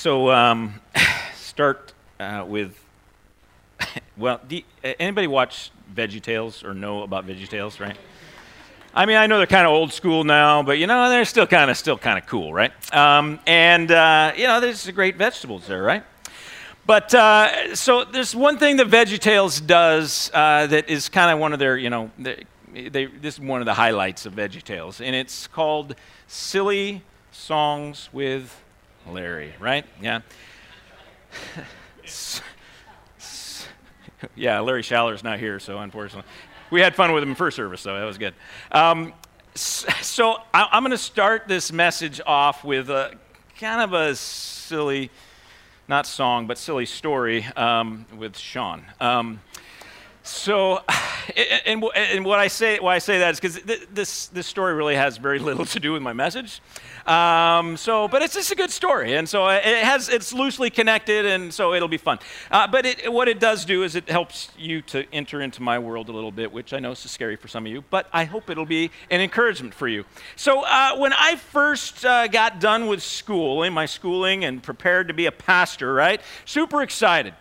[0.00, 0.80] so um,
[1.34, 2.82] start uh, with.
[4.16, 7.96] Well, you- anybody watch VeggieTales or know about VeggieTales, right?
[8.94, 11.46] I mean, I know they're kind of old school now, but you know they're still
[11.46, 12.72] kind of still kind of cool, right?
[12.94, 16.04] Um, and uh, you know, there's great vegetables there, right?
[16.86, 21.54] But uh, so there's one thing that VeggieTales does uh, that is kind of one
[21.54, 22.44] of their, you know, they,
[22.74, 25.94] they, this is one of the highlights of VeggieTales, and it's called
[26.26, 28.60] Silly Songs with
[29.08, 29.84] Larry, right?
[30.00, 30.20] Yeah.
[34.34, 36.30] Yeah, Larry Schaller's not here, so unfortunately.
[36.70, 38.34] We had fun with him first service, so that was good.
[38.70, 39.12] Um,
[39.54, 43.14] so I, I'm going to start this message off with a
[43.58, 45.10] kind of a silly,
[45.88, 48.84] not song, but silly story um, with Sean.
[49.00, 49.40] Um,
[50.22, 50.80] so,
[51.66, 54.74] and, and, what I say, why I say that is because th- this this story
[54.74, 56.60] really has very little to do with my message.
[57.06, 61.24] Um, so, but it's just a good story, and so it has it's loosely connected,
[61.24, 62.18] and so it'll be fun.
[62.50, 65.78] Uh, but it, what it does do is it helps you to enter into my
[65.78, 68.24] world a little bit, which I know is scary for some of you, but I
[68.24, 70.04] hope it'll be an encouragement for you.
[70.36, 75.08] So, uh, when I first uh, got done with school, in my schooling, and prepared
[75.08, 76.20] to be a pastor, right?
[76.44, 77.34] Super excited.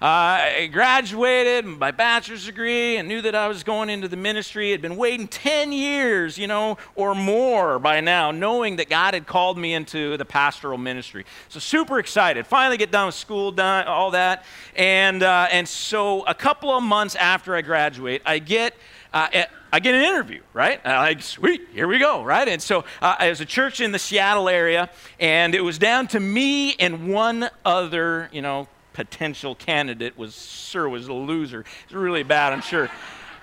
[0.00, 4.70] I graduated my bachelor's degree and knew that I was going into the ministry.
[4.70, 9.26] Had been waiting 10 years, you know, or more by now, knowing that God had
[9.26, 11.24] called me into the pastoral ministry.
[11.48, 12.46] So super excited.
[12.46, 16.82] Finally get done with school, done all that, and uh, and so a couple of
[16.82, 18.74] months after I graduate, I get.
[19.12, 20.80] Uh, I get an interview, right?
[20.84, 22.46] I'm like, sweet, here we go, right?
[22.48, 26.06] And so uh, it was a church in the Seattle area, and it was down
[26.08, 31.66] to me and one other, you know, potential candidate was sure was a loser.
[31.84, 32.88] It's really bad, I'm sure.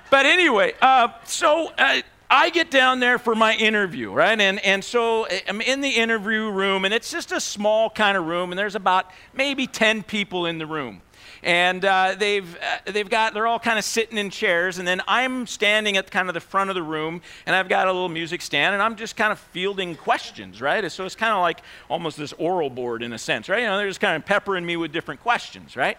[0.10, 4.40] But anyway, uh, so uh, I get down there for my interview, right?
[4.40, 8.26] And and so I'm in the interview room, and it's just a small kind of
[8.26, 11.04] room, and there's about maybe 10 people in the room.
[11.44, 14.78] And uh, they've, uh, they've got, they're all kind of sitting in chairs.
[14.78, 17.88] And then I'm standing at kind of the front of the room, and I've got
[17.88, 20.90] a little music stand, and I'm just kind of fielding questions, right?
[20.92, 23.62] So it's kind of like almost this oral board in a sense, right?
[23.62, 25.98] You know, they're just kind of peppering me with different questions, right?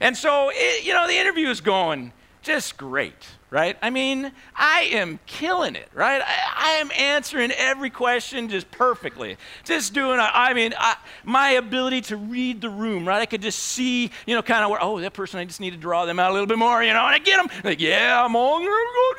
[0.00, 2.12] And so, it, you know, the interview is going
[2.46, 3.76] just great, right?
[3.82, 6.22] I mean, I am killing it, right?
[6.22, 9.36] I, I am answering every question just perfectly.
[9.64, 13.20] Just doing, I mean, I, my ability to read the room, right?
[13.20, 15.72] I could just see, you know, kind of where, oh, that person, I just need
[15.72, 17.48] to draw them out a little bit more, you know, and I get them.
[17.64, 19.16] Like, yeah, I'm on there, I'm going.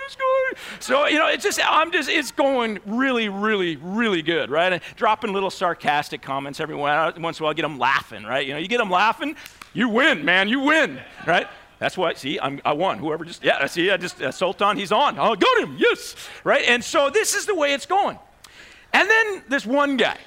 [0.79, 4.71] So, you know, it's just, I'm just, it's going really, really, really good, right?
[4.71, 8.47] And dropping little sarcastic comments every once in a while, get them laughing, right?
[8.47, 9.35] You know, you get them laughing,
[9.73, 11.47] you win, man, you win, right?
[11.79, 12.97] That's why, see, I'm, I won.
[12.97, 15.19] Whoever just, yeah, see, I just, uh, Sultan, he's on.
[15.19, 16.15] I got him, yes.
[16.43, 16.65] Right?
[16.67, 18.17] And so this is the way it's going.
[18.93, 20.17] And then this one guy,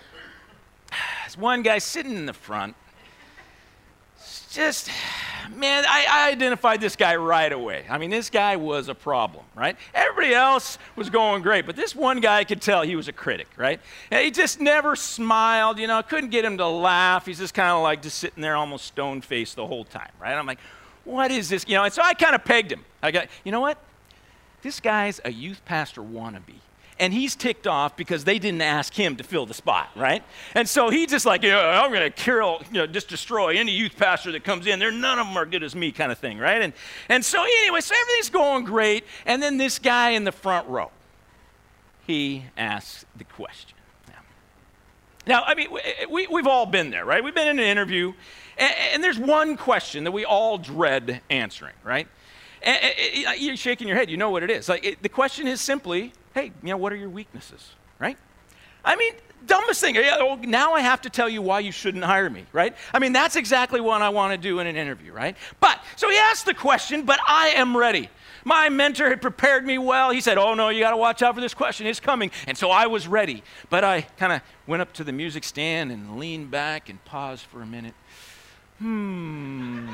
[1.26, 2.76] this one guy sitting in the front,
[4.50, 4.90] just,
[5.54, 7.84] man, I, I identified this guy right away.
[7.88, 9.76] I mean, this guy was a problem, right?
[9.94, 13.12] Everybody else was going great, but this one guy I could tell he was a
[13.12, 13.80] critic, right?
[14.10, 17.26] And he just never smiled, you know, couldn't get him to laugh.
[17.26, 20.34] He's just kind of like just sitting there almost stone faced the whole time, right?
[20.34, 20.58] I'm like,
[21.04, 21.64] what is this?
[21.66, 22.84] You know, and so I kind of pegged him.
[23.02, 23.78] I got, you know what?
[24.62, 26.56] This guy's a youth pastor wannabe.
[26.98, 30.22] And he's ticked off because they didn't ask him to fill the spot, right?
[30.54, 33.96] And so he's just like, I'm going to kill, you know, just destroy any youth
[33.96, 34.78] pastor that comes in.
[34.78, 36.60] They're none of them are good as me, kind of thing, right?
[36.60, 36.74] And
[37.08, 39.04] and so anyway, so everything's going great.
[39.24, 40.90] And then this guy in the front row,
[42.06, 43.78] he asks the question.
[45.26, 45.68] Now, I mean,
[46.10, 47.22] we, we, have all been there, right?
[47.22, 48.14] We've been in an interview,
[48.60, 52.06] and, and there's one question that we all dread answering, right?
[52.62, 52.78] And,
[53.26, 54.68] and, you're shaking your head, you know what it is.
[54.68, 58.18] Like, it, the question is simply, hey, you know, what are your weaknesses, right?
[58.84, 59.14] I mean,
[59.46, 59.96] dumbest thing.
[60.42, 62.76] Now I have to tell you why you shouldn't hire me, right?
[62.92, 65.36] I mean, that's exactly what I want to do in an interview, right?
[65.58, 68.10] But, so he asked the question, but I am ready.
[68.44, 70.10] My mentor had prepared me well.
[70.10, 71.86] He said, Oh, no, you got to watch out for this question.
[71.86, 72.30] It's coming.
[72.46, 73.42] And so I was ready.
[73.68, 77.44] But I kind of went up to the music stand and leaned back and paused
[77.46, 77.94] for a minute.
[78.80, 79.88] Hmm.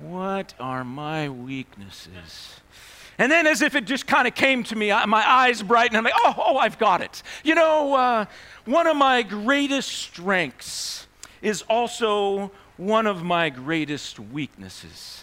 [0.00, 2.60] What are my weaknesses?
[3.16, 5.96] And then, as if it just kind of came to me, my eyes brightened.
[5.98, 7.22] I'm like, oh, oh, I've got it.
[7.44, 8.24] You know, uh,
[8.64, 11.06] one of my greatest strengths
[11.42, 15.22] is also one of my greatest weaknesses.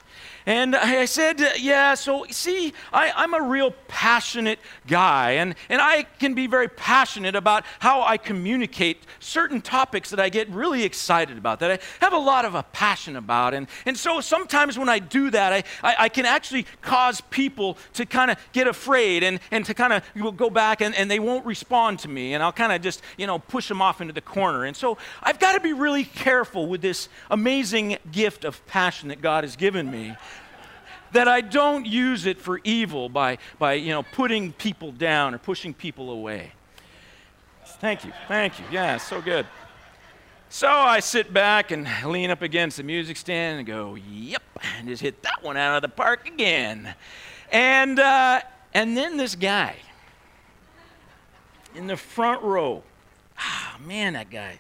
[0.50, 4.58] And I said, Yeah, so see, I, am a real passionate
[4.88, 10.20] guy, and, and I can be very passionate about how I communicate certain topics that
[10.20, 13.54] I get really excited about, that I have a lot of a passion about.
[13.54, 17.78] And, and so sometimes when I do that, I, I, I can actually cause people
[17.94, 20.04] to kind of get afraid and, and to kind of
[20.36, 23.28] go back and, and they won't respond to me, and I'll kind of just, you
[23.28, 24.66] know, push them off into the corner.
[24.66, 29.22] And so I've got to be really careful with this amazing gift of passion that
[29.22, 30.16] God has given me
[31.12, 35.38] that I don't use it for evil by, by you know, putting people down or
[35.38, 36.52] pushing people away.
[37.80, 38.12] Thank you.
[38.28, 38.66] Thank you.
[38.72, 39.46] Yeah, so good.
[40.50, 44.42] So I sit back and lean up against the music stand and go, yep,
[44.78, 46.96] and just hit that one out of the park again.
[47.52, 48.42] And, uh,
[48.74, 49.76] and then this guy
[51.76, 52.84] in the front row,
[53.38, 54.60] ah, man, that guy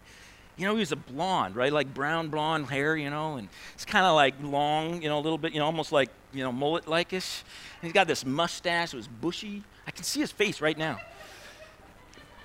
[0.60, 1.72] you know, he was a blonde, right?
[1.72, 5.22] Like brown blonde hair, you know, and it's kind of like long, you know, a
[5.22, 7.44] little bit, you know, almost like, you know, mullet like ish.
[7.82, 9.64] He's got this mustache, it was bushy.
[9.88, 11.00] I can see his face right now.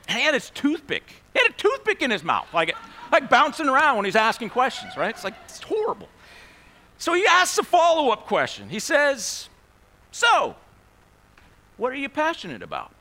[0.07, 1.03] And he had his toothpick.
[1.33, 2.77] He had a toothpick in his mouth, like,
[3.11, 5.11] like bouncing around when he's asking questions, right?
[5.11, 6.09] It's like, it's horrible.
[6.99, 8.69] So he asks a follow up question.
[8.69, 9.49] He says,
[10.13, 10.55] So,
[11.79, 12.93] what are you passionate about?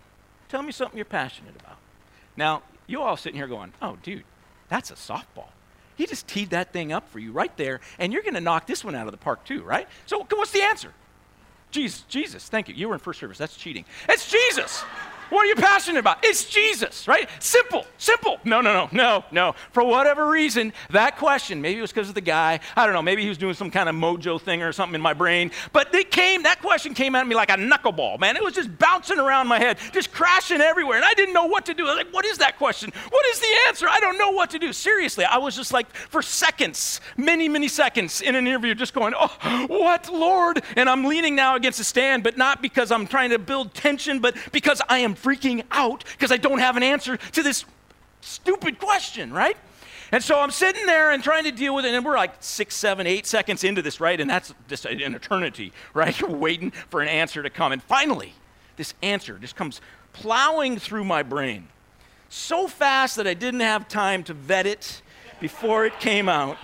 [0.49, 1.77] Tell me something you're passionate about.
[2.35, 4.23] Now, you all sitting here going, Oh, dude,
[4.73, 5.49] that's a softball.
[5.95, 8.65] He just teed that thing up for you right there, and you're going to knock
[8.65, 9.87] this one out of the park too, right?
[10.07, 10.91] So, what's the answer?
[11.69, 12.73] Jesus, Jesus, thank you.
[12.73, 13.37] You were in first service.
[13.37, 13.85] That's cheating.
[14.09, 14.83] It's Jesus.
[15.33, 16.23] What are you passionate about?
[16.23, 17.27] It's Jesus, right?
[17.39, 18.39] Simple, simple.
[18.43, 19.55] No, no, no, no, no.
[19.71, 23.01] For whatever reason, that question, maybe it was because of the guy, I don't know,
[23.01, 25.91] maybe he was doing some kind of mojo thing or something in my brain, but
[25.91, 28.37] they came, that question came at me like a knuckleball, man.
[28.37, 31.65] It was just bouncing around my head, just crashing everywhere, and I didn't know what
[31.65, 31.87] to do.
[31.87, 32.91] I was like, what is that question?
[33.09, 33.89] What is the answer?
[33.89, 34.71] I don't know what to do.
[34.71, 39.15] Seriously, I was just like, for seconds, many, many seconds in an interview, just going,
[39.19, 40.61] oh, what, Lord?
[40.75, 44.19] And I'm leaning now against the stand, but not because I'm trying to build tension,
[44.19, 47.65] but because I am freaking out because I don't have an answer to this
[48.21, 49.57] stupid question, right?
[50.11, 52.75] And so I'm sitting there and trying to deal with it, and we're like six,
[52.75, 54.19] seven, eight seconds into this, right?
[54.19, 56.17] And that's just an eternity, right?
[56.19, 57.71] You're waiting for an answer to come.
[57.71, 58.33] And finally,
[58.75, 59.81] this answer just comes
[60.13, 61.67] plowing through my brain
[62.29, 65.01] so fast that I didn't have time to vet it
[65.39, 66.57] before it came out.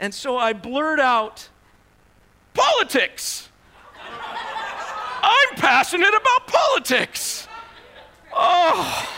[0.00, 1.48] And so I blurt out,
[2.54, 3.48] politics.
[5.26, 7.48] I'm passionate about politics.
[8.32, 9.12] Oh.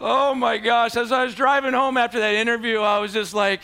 [0.00, 3.60] Oh my gosh, as I was driving home after that interview, I was just like,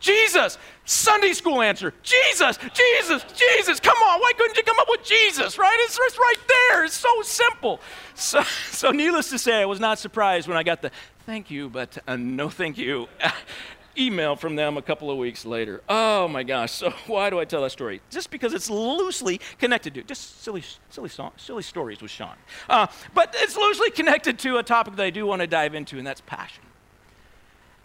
[0.00, 5.04] Jesus, Sunday school answer, Jesus, Jesus, Jesus, come on, why couldn't you come up with
[5.04, 5.76] Jesus, right?
[5.82, 7.80] It's, it's right there, it's so simple.
[8.14, 10.90] So, so, needless to say, I was not surprised when I got the
[11.24, 13.06] thank you, but uh, no thank you
[13.96, 15.82] email from them a couple of weeks later.
[15.88, 16.72] Oh my gosh.
[16.72, 18.00] So why do I tell that story?
[18.10, 22.34] Just because it's loosely connected to just silly, silly, song, silly stories with Sean.
[22.68, 25.98] Uh, but it's loosely connected to a topic that I do want to dive into,
[25.98, 26.64] and that's passion.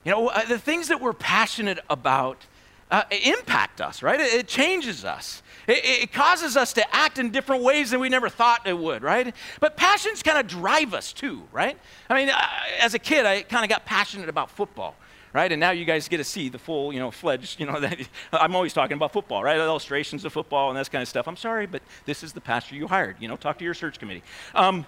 [0.04, 2.45] You know, uh, the things that we're passionate about
[2.89, 4.19] uh, impact us, right?
[4.19, 5.44] It, it changes us.
[5.68, 9.04] It, it, causes us to act in different ways than we never thought it would,
[9.04, 9.36] right?
[9.59, 11.77] But passions kind of drive us too, right?
[12.09, 12.42] I mean, uh,
[12.80, 14.95] as a kid, I kind of got passionate about football
[15.38, 15.51] right?
[15.51, 18.00] And now you guys get to see the full, you know, fledged, you know, that,
[18.31, 19.56] I'm always talking about football, right?
[19.56, 21.28] Illustrations of football and that kind of stuff.
[21.28, 23.18] I'm sorry, but this is the pastor you hired.
[23.19, 24.24] You know, talk to your search committee.
[24.56, 24.84] Um,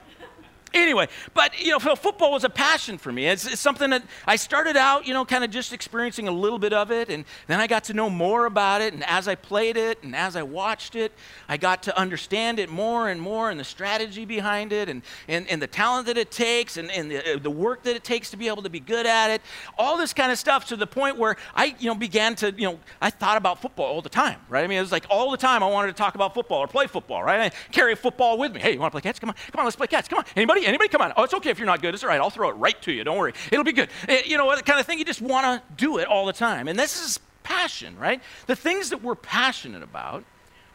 [0.73, 3.27] Anyway, but you know, football was a passion for me.
[3.27, 6.59] It's, it's something that I started out, you know, kind of just experiencing a little
[6.59, 8.93] bit of it, and then I got to know more about it.
[8.93, 11.11] And as I played it and as I watched it,
[11.47, 15.47] I got to understand it more and more, and the strategy behind it, and and,
[15.49, 18.29] and the talent that it takes, and, and the, uh, the work that it takes
[18.31, 19.41] to be able to be good at it.
[19.77, 22.67] All this kind of stuff to the point where I, you know, began to, you
[22.67, 24.63] know, I thought about football all the time, right?
[24.63, 26.67] I mean, it was like all the time I wanted to talk about football or
[26.67, 27.51] play football, right?
[27.51, 28.61] I carry football with me.
[28.61, 29.19] Hey, you want to play catch?
[29.19, 30.09] Come on, come on, let's play catch.
[30.09, 30.58] Come on, anybody?
[30.59, 30.67] Anybody?
[30.67, 31.13] Anybody come on?
[31.15, 31.93] Oh, it's okay if you're not good.
[31.93, 32.19] It's all right.
[32.19, 33.03] I'll throw it right to you.
[33.03, 33.33] Don't worry.
[33.51, 33.89] It'll be good.
[34.07, 36.33] It, you know, the kind of thing you just want to do it all the
[36.33, 36.67] time.
[36.67, 38.21] And this is passion, right?
[38.47, 40.23] The things that we're passionate about,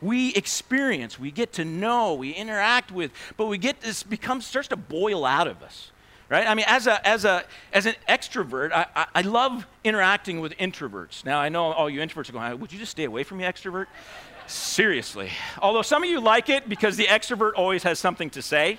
[0.00, 4.68] we experience, we get to know, we interact with, but we get this becomes starts
[4.68, 5.90] to boil out of us.
[6.30, 6.48] Right?
[6.48, 10.56] I mean, as, a, as, a, as an extrovert, I, I, I love interacting with
[10.56, 11.24] introverts.
[11.24, 13.44] Now, I know all you introverts are going, would you just stay away from me,
[13.44, 13.86] extrovert?
[14.46, 15.30] Seriously.
[15.60, 18.78] Although some of you like it because the extrovert always has something to say.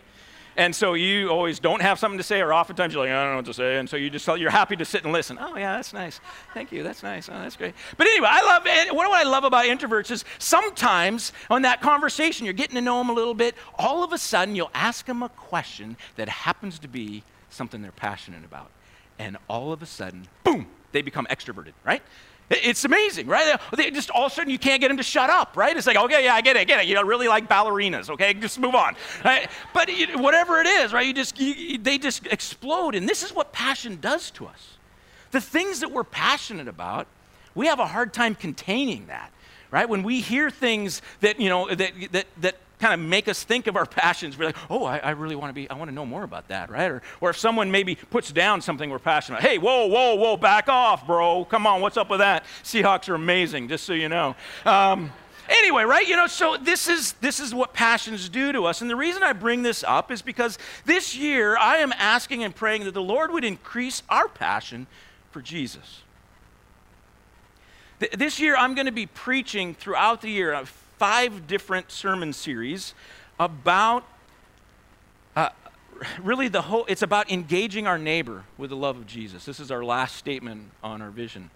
[0.57, 3.31] And so you always don't have something to say, or oftentimes you're like, I don't
[3.31, 3.77] know what to say.
[3.77, 5.37] And so you just, you're happy to sit and listen.
[5.39, 6.21] Oh, yeah, that's nice.
[6.53, 6.81] Thank you.
[6.81, 7.27] That's nice.
[7.27, 7.73] Oh, that's great.
[7.97, 8.95] But anyway, I love it.
[8.95, 13.09] What I love about introverts is sometimes on that conversation, you're getting to know them
[13.09, 13.55] a little bit.
[13.77, 17.91] All of a sudden, you'll ask them a question that happens to be something they're
[17.91, 18.71] passionate about.
[19.19, 22.01] and all of a sudden, boom, they become extroverted, right?
[22.49, 23.59] It's amazing, right?
[23.75, 25.75] They just all of a sudden you can't get them to shut up, right?
[25.75, 26.87] It's like, okay, yeah, I get it, I get it.
[26.87, 28.35] You really like ballerinas, okay?
[28.35, 29.49] Just move on, right?
[29.73, 31.07] But whatever it is, right?
[31.07, 34.77] You just you, they just explode, and this is what passion does to us.
[35.31, 37.07] The things that we're passionate about,
[37.55, 39.31] we have a hard time containing that,
[39.71, 39.89] right?
[39.89, 43.67] When we hear things that you know that that that kind of make us think
[43.67, 44.37] of our passions.
[44.37, 46.47] We're like, oh, I, I really want to be, I want to know more about
[46.49, 46.91] that, right?
[46.91, 50.37] Or, or if someone maybe puts down something we're passionate about, hey, whoa, whoa, whoa,
[50.37, 51.45] back off, bro.
[51.45, 52.45] Come on, what's up with that?
[52.63, 54.35] Seahawks are amazing, just so you know.
[54.65, 55.11] Um,
[55.47, 58.89] anyway right you know so this is this is what passions do to us and
[58.89, 62.83] the reason i bring this up is because this year i am asking and praying
[62.83, 64.87] that the lord would increase our passion
[65.31, 66.01] for jesus
[67.99, 70.51] Th- this year i'm going to be preaching throughout the year
[70.97, 72.93] five different sermon series
[73.39, 74.05] about
[75.35, 75.49] uh,
[76.21, 79.45] really the whole, it's about engaging our neighbor with the love of Jesus.
[79.45, 81.49] This is our last statement on our vision.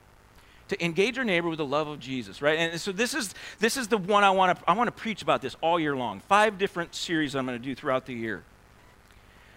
[0.69, 2.59] To engage our neighbor with the love of Jesus, right?
[2.59, 5.23] And so this is this is the one I want to I want to preach
[5.23, 6.19] about this all year long.
[6.19, 8.43] Five different series I'm going to do throughout the year.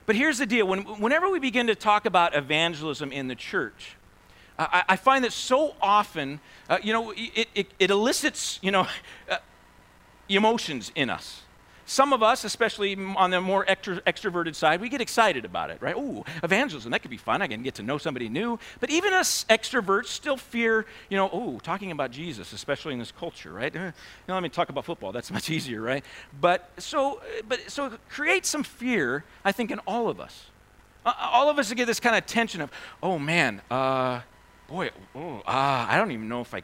[0.06, 3.96] But here's the deal: when, whenever we begin to talk about evangelism in the church,
[4.58, 8.86] I, I find that so often, uh, you know, it, it, it, elicits, you know,
[9.30, 9.36] uh,
[10.36, 11.42] emotions in us.
[11.84, 15.78] Some of us, especially on the more extro- extroverted side, we get excited about it,
[15.82, 15.96] right?
[15.96, 17.42] Ooh, evangelism, that could be fun.
[17.42, 18.58] I can get to know somebody new.
[18.78, 23.12] But even us extroverts still fear, you know, oh, talking about Jesus, especially in this
[23.12, 23.72] culture, right?
[23.82, 25.12] You know, let me talk about football.
[25.12, 26.04] That's much easier, right?
[26.40, 30.46] But so, but so it creates some fear, I think, in all of us.
[31.04, 32.70] Uh, all of us get this kind of tension of,
[33.02, 34.20] oh man, uh,
[34.68, 35.42] boy, oh, uh,
[35.88, 36.62] I don't even know if I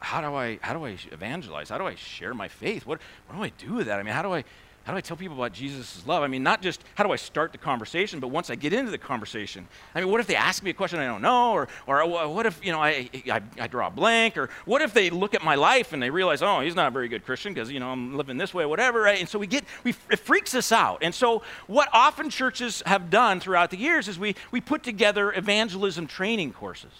[0.00, 1.68] how do I how do I evangelize?
[1.70, 2.86] How do I share my faith?
[2.86, 3.98] What what do I do with that?
[3.98, 4.44] I mean, how do I
[4.86, 6.22] how do I tell people about Jesus' love?
[6.22, 8.92] I mean, not just how do I start the conversation, but once I get into
[8.92, 11.66] the conversation, I mean, what if they ask me a question I don't know, or
[11.88, 15.10] or what if you know I I, I draw a blank, or what if they
[15.10, 17.68] look at my life and they realize, oh, he's not a very good Christian because
[17.68, 19.18] you know I'm living this way, whatever, right?
[19.18, 21.02] And so we get we it freaks us out.
[21.02, 25.32] And so what often churches have done throughout the years is we we put together
[25.32, 26.92] evangelism training courses.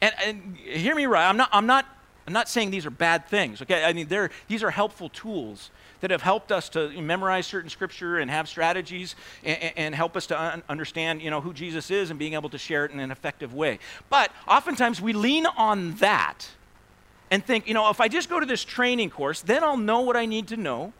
[0.00, 1.86] And, and hear me right, I'm not I'm not
[2.28, 3.82] I'm not saying these are bad things, okay?
[3.84, 4.06] I mean,
[4.48, 5.70] these are helpful tools
[6.00, 10.26] that have helped us to memorize certain scripture and have strategies and, and help us
[10.26, 13.00] to un- understand, you know, who Jesus is and being able to share it in
[13.00, 13.78] an effective way.
[14.10, 16.46] But oftentimes we lean on that
[17.30, 20.02] and think, you know, if I just go to this training course, then I'll know
[20.02, 20.92] what I need to know.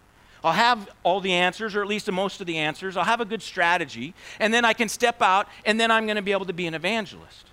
[0.43, 2.97] I'll have all the answers, or at least most of the answers.
[2.97, 6.17] I'll have a good strategy, and then I can step out, and then I'm going
[6.17, 7.48] to be able to be an evangelist.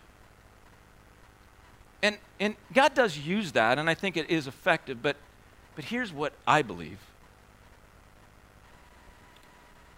[2.06, 5.16] And, and God does use that, and I think it is effective, but,
[5.76, 7.00] but here's what I believe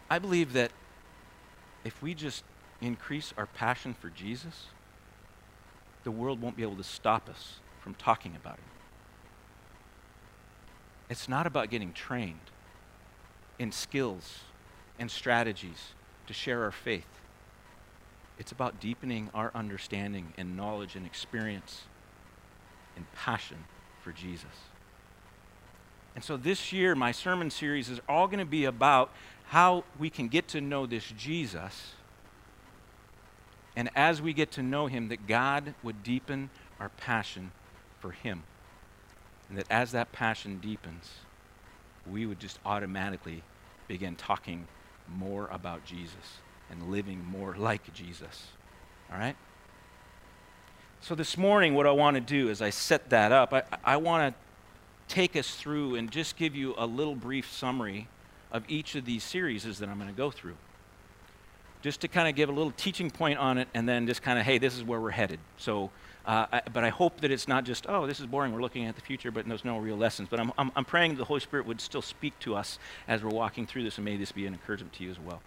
[0.09, 0.71] I believe that
[1.83, 2.45] if we just
[2.79, 4.67] increase our passion for Jesus,
[6.05, 8.71] the world won't be able to stop us from talking about him.
[11.09, 12.39] It's not about getting trained
[13.59, 14.39] in skills
[14.97, 15.89] and strategies
[16.27, 17.19] to share our faith.
[18.39, 21.81] It's about deepening our understanding and knowledge and experience
[22.97, 23.57] and passion
[24.03, 24.45] for Jesus.
[26.15, 29.11] And so this year, my sermon series is all going to be about
[29.45, 31.93] how we can get to know this Jesus.
[33.75, 36.49] And as we get to know him, that God would deepen
[36.79, 37.51] our passion
[37.99, 38.43] for him.
[39.47, 41.11] And that as that passion deepens,
[42.11, 43.43] we would just automatically
[43.87, 44.67] begin talking
[45.07, 46.39] more about Jesus
[46.71, 48.47] and living more like Jesus.
[49.11, 49.35] All right?
[51.01, 53.53] So, this morning, what I want to do is I set that up.
[53.53, 58.07] I, I want to take us through and just give you a little brief summary
[58.51, 60.55] of each of these series that I'm going to go through.
[61.81, 64.39] Just to kind of give a little teaching point on it, and then just kind
[64.39, 65.39] of, hey, this is where we're headed.
[65.57, 65.91] So,
[66.25, 68.85] uh, I, but I hope that it's not just, oh, this is boring, we're looking
[68.85, 70.27] at the future, but there's no real lessons.
[70.29, 73.29] But I'm, I'm, I'm praying the Holy Spirit would still speak to us as we're
[73.29, 75.41] walking through this, and may this be an encouragement to you as well.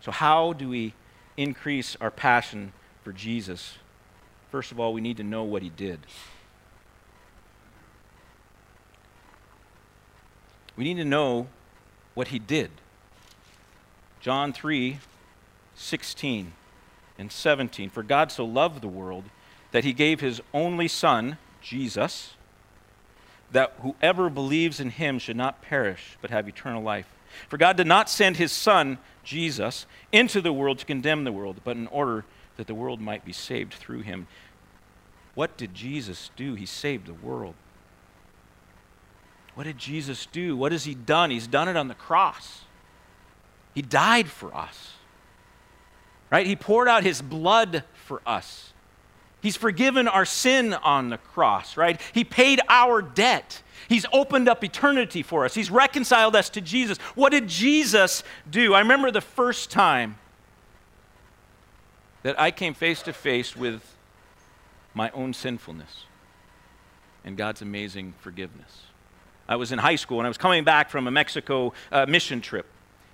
[0.00, 0.94] So, how do we
[1.36, 2.72] increase our passion
[3.04, 3.74] for Jesus?
[4.50, 6.00] First of all, we need to know what he did.
[10.76, 11.48] We need to know
[12.14, 12.70] what he did.
[14.20, 14.98] John 3
[15.74, 16.52] 16
[17.18, 17.90] and 17.
[17.90, 19.24] For God so loved the world
[19.70, 22.34] that he gave his only Son, Jesus,
[23.52, 27.06] that whoever believes in him should not perish, but have eternal life.
[27.48, 31.60] For God did not send his Son, Jesus, into the world to condemn the world,
[31.64, 32.24] but in order
[32.58, 34.26] that the world might be saved through him.
[35.34, 36.54] What did Jesus do?
[36.54, 37.54] He saved the world.
[39.54, 40.56] What did Jesus do?
[40.56, 41.30] What has he done?
[41.30, 42.62] He's done it on the cross.
[43.74, 44.92] He died for us.
[46.30, 46.46] right?
[46.46, 48.72] He poured out his blood for us.
[49.40, 52.00] He's forgiven our sin on the cross, right?
[52.12, 53.62] He paid our debt.
[53.88, 55.54] He's opened up eternity for us.
[55.54, 56.98] He's reconciled us to Jesus.
[57.14, 58.74] What did Jesus do?
[58.74, 60.18] I remember the first time
[62.28, 63.96] that I came face to face with
[64.92, 66.04] my own sinfulness
[67.24, 68.82] and God's amazing forgiveness.
[69.48, 72.42] I was in high school and I was coming back from a Mexico uh, mission
[72.42, 72.66] trip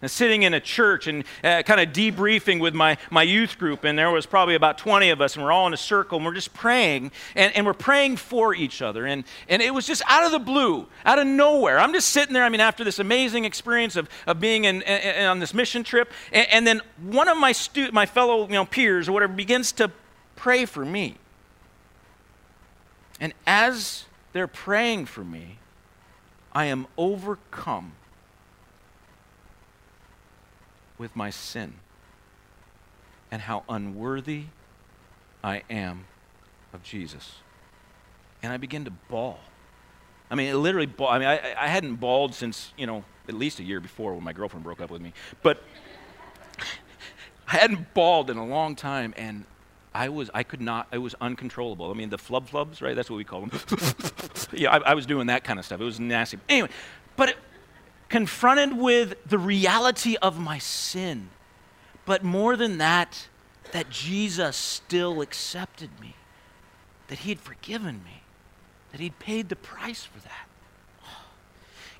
[0.05, 3.85] and sitting in a church and uh, kind of debriefing with my, my youth group.
[3.85, 6.27] And there was probably about 20 of us, and we're all in a circle, and
[6.27, 9.07] we're just praying, and, and we're praying for each other.
[9.07, 11.79] And, and it was just out of the blue, out of nowhere.
[11.79, 15.25] I'm just sitting there, I mean, after this amazing experience of, of being in, in
[15.25, 18.67] on this mission trip, and, and then one of my, stu- my fellow you know,
[18.67, 19.91] peers or whatever begins to
[20.37, 21.17] pray for me.
[23.21, 25.57] And as they're praying for me,
[26.53, 27.93] I am overcome
[30.99, 31.75] with my sin
[33.31, 34.45] and how unworthy
[35.43, 36.07] I am
[36.73, 37.37] of Jesus.
[38.43, 39.41] And I begin to bawl.
[40.31, 41.09] I mean, it literally, bawl.
[41.09, 44.25] I mean, I, I hadn't bawled since, you know, at least a year before when
[44.25, 45.13] my girlfriend broke up with me.
[45.43, 45.63] But
[47.49, 49.45] I hadn't bawled in a long time, and
[49.95, 51.91] I was, I could not, it was uncontrollable.
[51.91, 52.97] I mean, the flub flubs, right?
[52.97, 53.61] That's what we call them.
[54.53, 55.81] yeah, I, I, was doing that kind of stuff.
[55.81, 56.39] It was nasty.
[56.49, 56.69] Anyway,
[57.17, 57.37] but it,
[58.09, 61.31] confronted with the reality of my sin,
[62.05, 63.29] but more than that,
[63.73, 66.15] that Jesus still accepted me,
[67.09, 68.23] that He had forgiven me,
[68.93, 70.49] that He'd paid the price for that.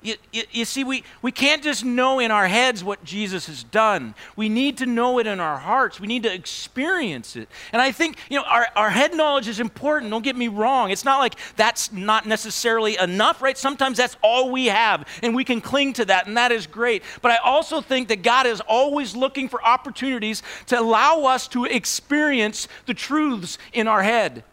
[0.05, 3.63] You, you, you, see, we, we can't just know in our heads what Jesus has
[3.63, 4.13] done.
[4.35, 5.99] We need to know it in our hearts.
[5.99, 7.49] We need to experience it.
[7.73, 10.11] And I think, you know, our, our head knowledge is important.
[10.11, 10.91] Don't get me wrong.
[10.91, 13.57] It's not like that's not necessarily enough, right?
[13.57, 17.01] Sometimes that's all we have, and we can cling to that, and that is great.
[17.23, 21.65] But I also think that God is always looking for opportunities to allow us to
[21.65, 24.43] experience the truths in our head.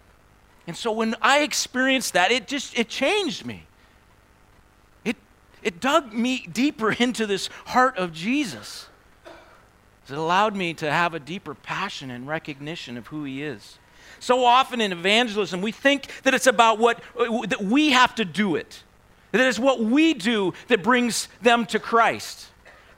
[0.66, 3.66] And so when I experienced that, it just, it changed me
[5.62, 8.88] it dug me deeper into this heart of Jesus.
[10.08, 13.78] It allowed me to have a deeper passion and recognition of who he is.
[14.20, 17.02] So often in evangelism, we think that it's about what
[17.48, 18.82] that we have to do it.
[19.32, 22.48] That it's what we do that brings them to Christ.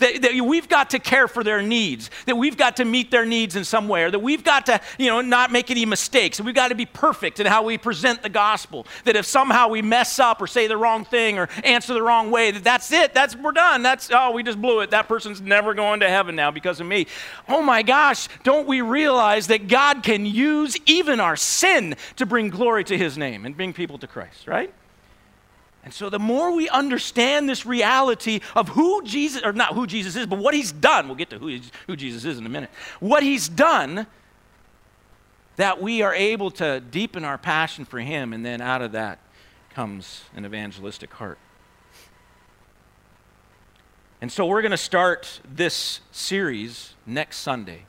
[0.04, 3.24] That, that, we've got to care for their needs, that we've got to meet their
[3.24, 6.38] needs in some way, or that we've got to, you know, not make any mistakes,
[6.42, 8.86] we've got to be perfect in how we present the gospel.
[9.04, 12.30] That if somehow we mess up or say the wrong thing or answer the wrong
[12.30, 13.82] way, that that's it, that's we're done.
[13.82, 14.90] That's oh, we just blew it.
[14.90, 17.06] That person's never going to heaven now because of me.
[17.48, 22.50] Oh my gosh, don't we realize that God can use even our sin to bring
[22.50, 24.70] glory to his name and bring people to Christ, right?
[25.84, 30.16] And so, the more we understand this reality of who Jesus, or not who Jesus
[30.16, 32.70] is, but what he's done, we'll get to who, who Jesus is in a minute,
[33.00, 34.06] what he's done,
[35.56, 39.18] that we are able to deepen our passion for him, and then out of that
[39.74, 41.38] comes an evangelistic heart.
[44.22, 47.84] And so, we're going to start this series next Sunday.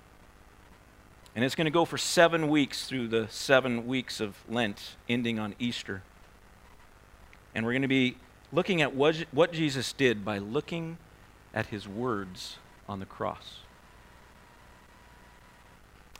[1.33, 5.39] And it's going to go for seven weeks through the seven weeks of Lent, ending
[5.39, 6.01] on Easter.
[7.55, 8.17] And we're going to be
[8.51, 10.97] looking at what, what Jesus did by looking
[11.53, 13.59] at his words on the cross.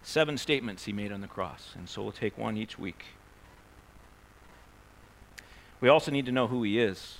[0.01, 3.03] Seven statements he made on the cross, and so we'll take one each week.
[5.81, 7.17] We also need to know who he is.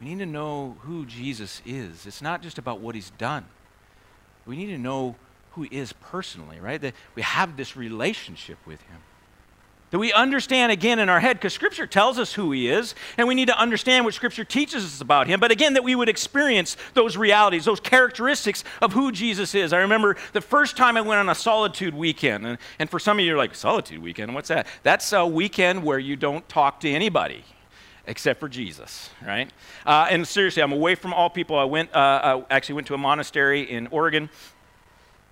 [0.00, 2.04] We need to know who Jesus is.
[2.04, 3.46] It's not just about what he's done.
[4.44, 5.16] We need to know
[5.52, 6.80] who he is personally, right?
[6.80, 8.98] That we have this relationship with him.
[9.90, 13.28] That we understand again in our head, because Scripture tells us who He is, and
[13.28, 15.38] we need to understand what Scripture teaches us about Him.
[15.38, 19.72] But again, that we would experience those realities, those characteristics of who Jesus is.
[19.72, 23.18] I remember the first time I went on a solitude weekend, and, and for some
[23.18, 24.34] of you, you're like, solitude weekend?
[24.34, 24.66] What's that?
[24.82, 27.44] That's a weekend where you don't talk to anybody
[28.08, 29.50] except for Jesus, right?
[29.84, 31.58] Uh, and seriously, I'm away from all people.
[31.58, 34.30] I went, uh, I actually went to a monastery in Oregon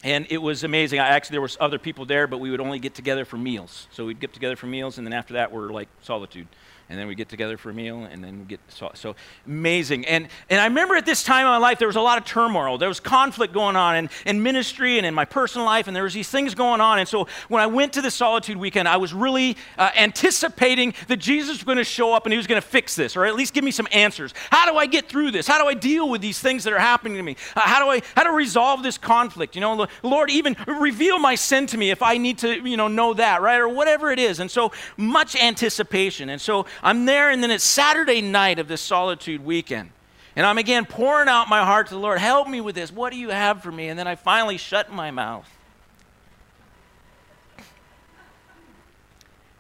[0.05, 1.01] and it was amazing.
[1.01, 3.89] I actually there was other people there, but we would only get together for meals.
[3.91, 6.47] So we'd get together for meals, and then after that, we're like solitude
[6.89, 9.17] and then we get together for a meal, and then we get so, so,
[9.47, 10.05] amazing.
[10.07, 12.25] And and I remember at this time in my life there was a lot of
[12.25, 12.79] turmoil.
[12.79, 16.03] There was conflict going on in, in ministry and in my personal life, and there
[16.03, 16.99] was these things going on.
[16.99, 21.19] And so when I went to the solitude weekend, I was really uh, anticipating that
[21.19, 23.35] Jesus was going to show up and he was going to fix this, or at
[23.35, 24.35] least give me some answers.
[24.51, 25.47] How do I get through this?
[25.47, 27.37] How do I deal with these things that are happening to me?
[27.57, 29.55] Uh, how do I how to resolve this conflict?
[29.55, 32.89] You know, Lord, even reveal my sin to me if I need to, you know,
[32.89, 34.41] know that, right, or whatever it is.
[34.41, 36.29] And so much anticipation.
[36.29, 39.91] And so I'm there, and then it's Saturday night of this solitude weekend.
[40.37, 42.19] And I'm again pouring out my heart to the Lord.
[42.19, 42.91] Help me with this.
[42.91, 43.89] What do you have for me?
[43.89, 45.49] And then I finally shut my mouth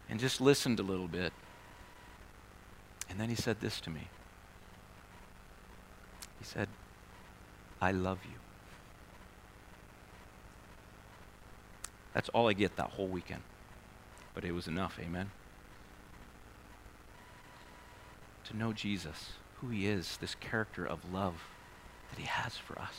[0.08, 1.32] and just listened a little bit.
[3.08, 4.08] And then he said this to me
[6.40, 6.68] He said,
[7.80, 8.38] I love you.
[12.14, 13.42] That's all I get that whole weekend.
[14.34, 15.30] But it was enough, amen?
[18.50, 21.34] To know Jesus, who he is, this character of love
[22.10, 22.94] that he has for us,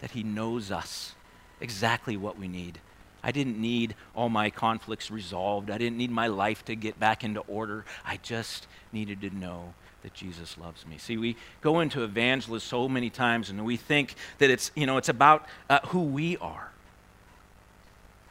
[0.00, 1.14] that he knows us
[1.60, 2.80] exactly what we need.
[3.22, 5.70] I didn't need all my conflicts resolved.
[5.70, 7.84] I didn't need my life to get back into order.
[8.04, 10.98] I just needed to know that Jesus loves me.
[10.98, 14.96] See, we go into evangelism so many times and we think that it's, you know,
[14.96, 16.70] it's about uh, who we are.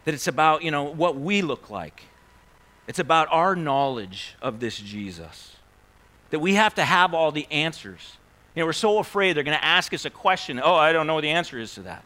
[0.05, 2.03] That it's about, you know, what we look like.
[2.87, 5.56] It's about our knowledge of this Jesus.
[6.29, 8.17] That we have to have all the answers.
[8.55, 10.59] You know, we're so afraid they're going to ask us a question.
[10.61, 12.03] Oh, I don't know what the answer is to that.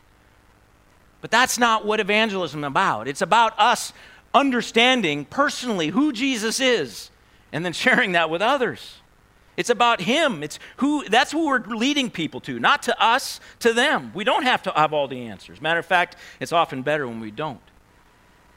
[1.21, 3.07] But that's not what evangelism is about.
[3.07, 3.93] It's about us
[4.33, 7.09] understanding personally who Jesus is
[7.51, 8.95] and then sharing that with others.
[9.57, 10.43] It's about him.
[10.43, 14.11] It's who that's who we're leading people to, not to us, to them.
[14.15, 15.61] We don't have to have all the answers.
[15.61, 17.61] Matter of fact, it's often better when we don't.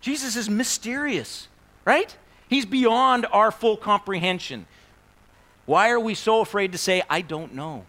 [0.01, 1.49] Jesus is mysterious,
[1.85, 2.17] right?
[2.49, 4.67] He's beyond our full comprehension.
[5.67, 7.85] Why are we so afraid to say, I don't know?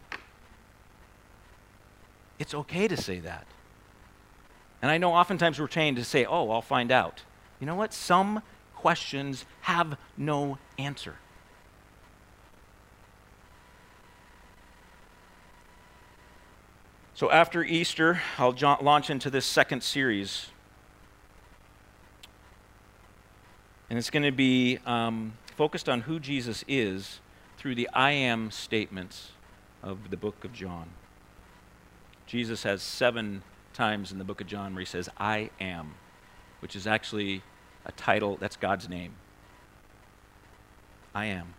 [2.39, 3.45] It's okay to say that.
[4.81, 7.23] And I know oftentimes we're trained to say, oh, I'll find out.
[7.59, 7.93] You know what?
[7.93, 8.41] Some
[8.75, 11.15] questions have no answer.
[17.13, 20.47] So after Easter, I'll launch into this second series.
[23.89, 27.19] And it's going to be um, focused on who Jesus is
[27.65, 29.31] through the I am statements
[29.81, 30.89] of the book of John.
[32.27, 33.41] Jesus has seven
[33.73, 35.95] times in the book of John where he says, I am,
[36.59, 37.41] which is actually
[37.83, 39.13] a title, that's God's name.
[41.15, 41.55] I am.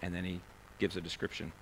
[0.00, 0.40] And then he
[0.78, 1.52] gives a description.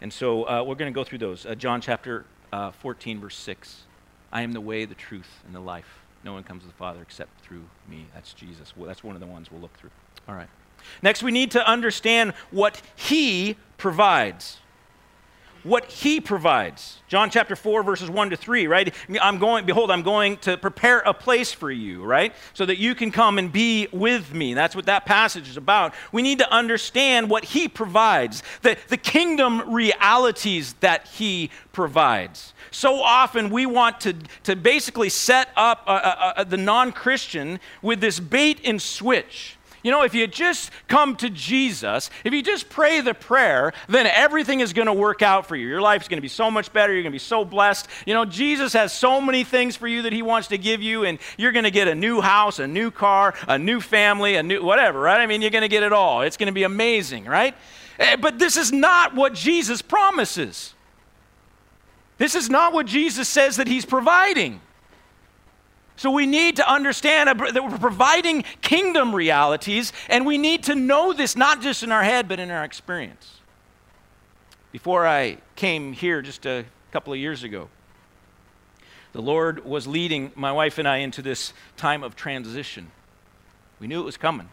[0.00, 1.44] And so uh, we're going to go through those.
[1.44, 3.86] Uh, John chapter uh, 14, verse 6.
[4.30, 5.98] I am the way, the truth, and the life.
[6.22, 8.06] No one comes to the Father except through me.
[8.14, 8.76] That's Jesus.
[8.76, 9.90] Well, that's one of the ones we'll look through.
[10.28, 10.48] All right.
[11.02, 14.60] Next, we need to understand what He provides
[15.62, 16.98] what he provides.
[17.08, 18.94] John chapter 4, verses 1 to 3, right?
[19.20, 22.34] I'm going, behold, I'm going to prepare a place for you, right?
[22.54, 24.54] So that you can come and be with me.
[24.54, 25.94] That's what that passage is about.
[26.12, 32.54] We need to understand what he provides, the, the kingdom realities that he provides.
[32.70, 34.14] So often we want to,
[34.44, 39.56] to basically set up uh, uh, uh, the non Christian with this bait and switch
[39.82, 44.06] you know, if you just come to Jesus, if you just pray the prayer, then
[44.06, 45.66] everything is going to work out for you.
[45.66, 46.92] Your life is going to be so much better.
[46.92, 47.88] You're going to be so blessed.
[48.06, 51.04] You know, Jesus has so many things for you that he wants to give you,
[51.04, 54.42] and you're going to get a new house, a new car, a new family, a
[54.42, 55.20] new whatever, right?
[55.20, 56.22] I mean, you're going to get it all.
[56.22, 57.54] It's going to be amazing, right?
[57.98, 60.74] Eh, but this is not what Jesus promises.
[62.18, 64.60] This is not what Jesus says that he's providing.
[66.00, 71.12] So we need to understand that we're providing kingdom realities, and we need to know
[71.12, 73.40] this not just in our head, but in our experience.
[74.72, 77.68] Before I came here just a couple of years ago,
[79.12, 82.90] the Lord was leading my wife and I into this time of transition.
[83.78, 84.48] We knew it was coming.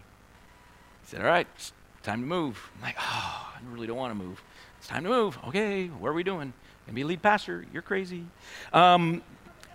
[1.03, 1.71] He said, All right, it's
[2.03, 2.69] time to move.
[2.75, 4.43] I'm like, Oh, I really don't want to move.
[4.79, 5.39] It's time to move.
[5.47, 6.51] Okay, what are we doing?
[6.85, 7.65] Gonna be lead pastor.
[7.71, 8.25] You're crazy.
[8.73, 9.23] Um,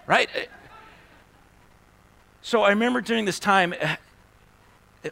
[0.06, 0.28] right?
[2.44, 3.96] So I remember during this time, uh,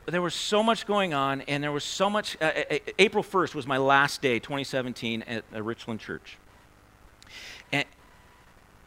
[0.06, 2.36] there was so much going on, and there was so much.
[2.40, 2.50] Uh
[2.98, 6.38] April 1st was my last day, 2017, at Richland Church.
[7.72, 7.84] And,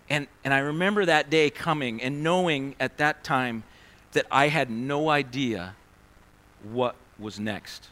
[0.10, 3.63] and, and I remember that day coming and knowing at that time
[4.12, 5.75] that I had no idea
[6.69, 7.88] what was next.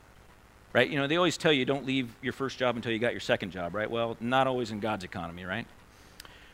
[0.73, 0.89] Right?
[0.89, 3.21] You know, they always tell you don't leave your first job until you got your
[3.21, 3.89] second job, right?
[3.89, 5.65] Well, not always in God's economy, right?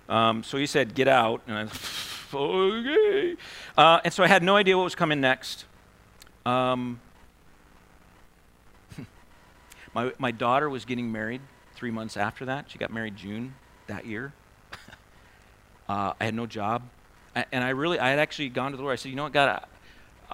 [0.09, 1.41] Um, so he said, get out.
[1.47, 1.71] And I
[2.33, 3.35] okay.
[3.77, 5.65] Uh, and so I had no idea what was coming next.
[6.45, 6.99] Um,
[9.93, 11.41] my, my daughter was getting married
[11.75, 12.71] three months after that.
[12.71, 13.55] She got married June
[13.87, 14.33] that year.
[15.89, 16.83] uh, I had no job.
[17.35, 18.93] I, and I really, I had actually gone to the Lord.
[18.93, 19.61] I said, you know what, God,
[20.29, 20.33] I,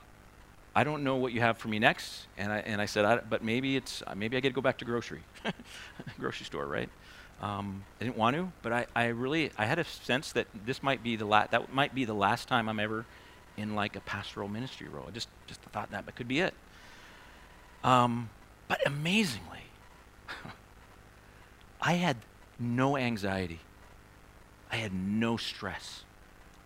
[0.75, 2.25] I don't know what you have for me next.
[2.37, 4.77] And I, and I said, I, but maybe it's, maybe I get to go back
[4.79, 5.21] to grocery,
[6.19, 6.89] grocery store, right?
[7.43, 10.81] Um, I didn't want to, but I, I really I had a sense that this
[10.81, 13.05] might be the la- that might be the last time I'm ever
[13.57, 15.03] in like a pastoral ministry role.
[15.09, 16.53] I just just thought that, but could be it.
[17.83, 18.29] Um,
[18.69, 19.63] but amazingly,
[21.81, 22.15] I had
[22.57, 23.59] no anxiety.
[24.71, 26.03] I had no stress.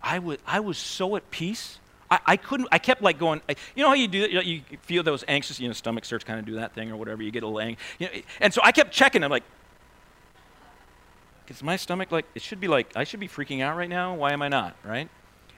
[0.00, 1.80] I was, I was so at peace.
[2.08, 3.42] I, I couldn't, I kept like going,
[3.74, 4.46] you know how you do that?
[4.46, 7.20] You, feel those anxious, you know, stomach starts kind of do that thing or whatever.
[7.20, 7.82] You get a little angry.
[7.98, 9.24] You know, and so I kept checking.
[9.24, 9.42] I'm like,
[11.56, 14.14] is my stomach like, it should be like, I should be freaking out right now.
[14.14, 15.08] Why am I not, right?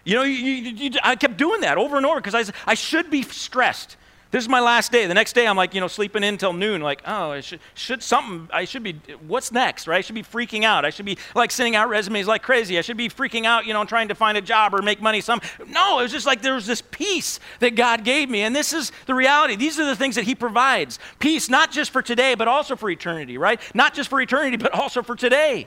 [0.05, 2.75] You know, you, you, you, I kept doing that over and over because I, I
[2.75, 3.97] should be stressed.
[4.31, 5.07] This is my last day.
[5.07, 6.81] The next day, I'm like, you know, sleeping in till noon.
[6.81, 8.93] Like, oh, I should, should something, I should be,
[9.27, 9.99] what's next, right?
[9.99, 10.85] I should be freaking out.
[10.85, 12.79] I should be like sending out resumes like crazy.
[12.79, 15.21] I should be freaking out, you know, trying to find a job or make money.
[15.21, 18.43] Some, no, it was just like there was this peace that God gave me.
[18.43, 19.57] And this is the reality.
[19.57, 22.89] These are the things that He provides peace, not just for today, but also for
[22.89, 23.61] eternity, right?
[23.75, 25.67] Not just for eternity, but also for today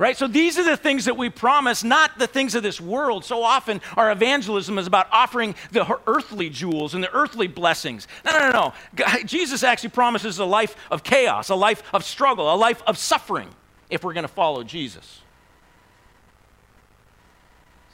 [0.00, 0.16] right?
[0.16, 3.22] So these are the things that we promise, not the things of this world.
[3.22, 8.08] So often our evangelism is about offering the earthly jewels and the earthly blessings.
[8.24, 9.14] No, no, no, no.
[9.26, 13.50] Jesus actually promises a life of chaos, a life of struggle, a life of suffering
[13.90, 15.20] if we're going to follow Jesus.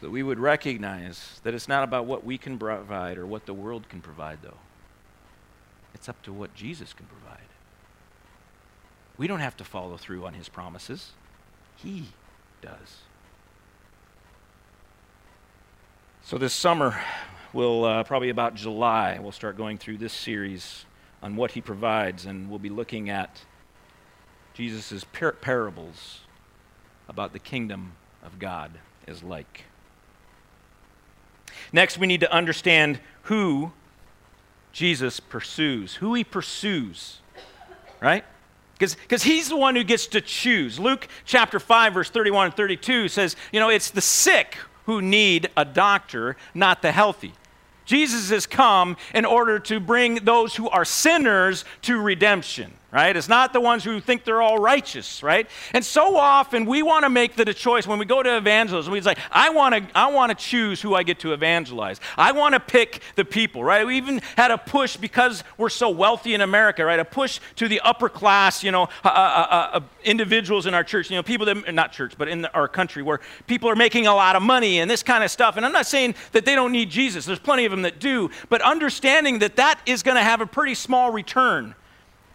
[0.01, 3.55] So we would recognize that it's not about what we can provide or what the
[3.55, 4.59] world can provide, though.
[5.93, 7.41] It's up to what Jesus can provide.
[9.19, 11.11] We don't have to follow through on his promises.
[11.77, 12.07] He
[12.63, 13.01] does.
[16.23, 17.01] So this summer,
[17.53, 20.85] we'll uh, probably about July, we'll start going through this series
[21.23, 23.43] on what he provides, and we'll be looking at
[24.55, 26.21] Jesus' par- parables
[27.09, 27.93] about the kingdom
[28.25, 28.73] of God
[29.07, 29.65] is like.
[31.73, 33.73] Next, we need to understand who
[34.73, 37.21] Jesus pursues, who he pursues,
[38.01, 38.25] right?
[38.79, 40.79] Because he's the one who gets to choose.
[40.79, 45.51] Luke chapter 5, verse 31 and 32 says, you know, it's the sick who need
[45.57, 47.33] a doctor, not the healthy.
[47.87, 53.15] Jesus has come in order to bring those who are sinners to redemption right?
[53.15, 55.51] It's not the ones who think they're all righteous, right?
[55.75, 58.91] And so often we want to make the choice when we go to evangelism.
[58.91, 62.01] We say, I want to, I want to choose who I get to evangelize.
[62.17, 63.87] I want to pick the people, right?
[63.87, 66.99] We even had a push because we're so wealthy in America, right?
[66.99, 70.83] A push to the upper class, you know, uh, uh, uh, uh individuals in our
[70.83, 74.07] church, you know, people that, not church, but in our country where people are making
[74.07, 75.59] a lot of money and this kind of stuff.
[75.59, 77.27] And I'm not saying that they don't need Jesus.
[77.27, 80.47] There's plenty of them that do, but understanding that that is going to have a
[80.47, 81.75] pretty small return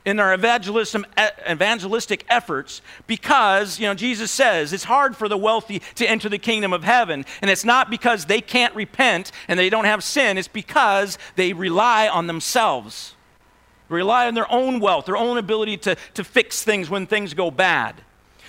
[0.05, 1.05] in our evangelism,
[1.49, 6.37] evangelistic efforts because, you know, Jesus says it's hard for the wealthy to enter the
[6.37, 7.25] kingdom of heaven.
[7.41, 11.53] And it's not because they can't repent and they don't have sin, it's because they
[11.53, 13.15] rely on themselves,
[13.89, 17.51] rely on their own wealth, their own ability to, to fix things when things go
[17.51, 17.95] bad.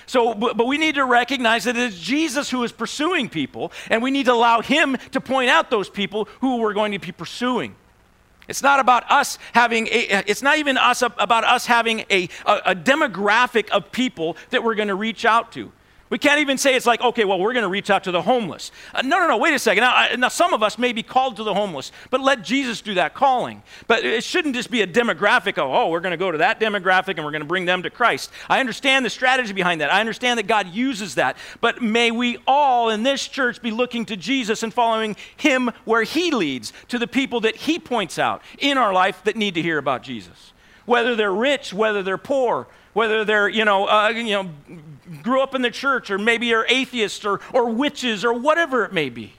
[0.06, 4.02] So, but, we need to recognize that it is Jesus who is pursuing people, and
[4.02, 7.12] we need to allow Him to point out those people who we're going to be
[7.12, 7.76] pursuing.
[8.48, 12.60] It's not about us having a, it's not even us about us having a, a,
[12.66, 15.72] a demographic of people that we're going to reach out to.
[16.12, 18.20] We can't even say it's like, okay, well, we're going to reach out to the
[18.20, 18.70] homeless.
[18.94, 19.80] Uh, no, no, no, wait a second.
[19.80, 22.92] Now, now, some of us may be called to the homeless, but let Jesus do
[22.96, 23.62] that calling.
[23.86, 26.60] But it shouldn't just be a demographic of, oh, we're going to go to that
[26.60, 28.30] demographic and we're going to bring them to Christ.
[28.50, 29.90] I understand the strategy behind that.
[29.90, 31.38] I understand that God uses that.
[31.62, 36.02] But may we all in this church be looking to Jesus and following Him where
[36.02, 39.62] He leads, to the people that He points out in our life that need to
[39.62, 40.52] hear about Jesus.
[40.84, 44.50] Whether they're rich, whether they're poor, whether they're, you know, uh, you know,
[45.22, 48.92] grew up in the church or maybe are atheists or, or witches or whatever it
[48.92, 49.34] may be.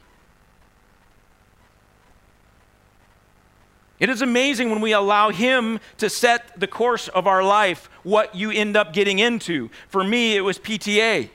[3.99, 8.35] It is amazing when we allow Him to set the course of our life what
[8.35, 9.69] you end up getting into.
[9.87, 11.29] For me, it was PTA.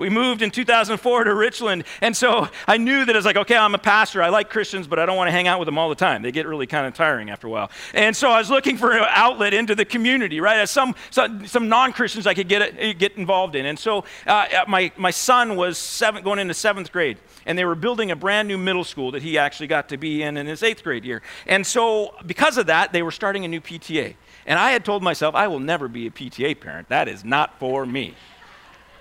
[0.00, 1.84] We moved in 2004 to Richland.
[2.00, 4.22] And so I knew that it's like, okay, I'm a pastor.
[4.22, 6.22] I like Christians, but I don't want to hang out with them all the time.
[6.22, 7.70] They get really kind of tiring after a while.
[7.92, 10.58] And so I was looking for an outlet into the community, right?
[10.58, 13.66] As some, some, some non Christians I could get, get involved in.
[13.66, 17.74] And so uh, my, my son was seven, going into seventh grade and they were
[17.74, 20.62] building a brand new middle school that he actually got to be in in his
[20.62, 21.20] eighth grade year.
[21.46, 24.14] And so, because of that, they were starting a new PTA.
[24.46, 26.88] And I had told myself, I will never be a PTA parent.
[26.88, 28.14] That is not for me.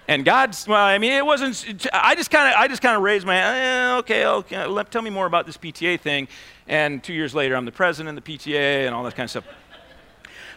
[0.10, 3.04] And God's, well, I mean, it wasn't, I just kind of, I just kind of
[3.04, 6.28] raised my eh, okay, okay, let, tell me more about this PTA thing.
[6.68, 9.30] And two years later, I'm the president of the PTA and all that kind of
[9.30, 9.46] stuff.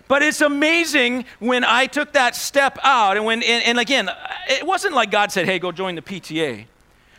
[0.09, 4.09] But it's amazing when I took that step out, and when, and, and again,
[4.49, 6.65] it wasn't like God said, hey, go join the PTA.